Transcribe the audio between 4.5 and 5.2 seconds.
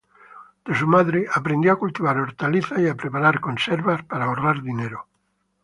dinero.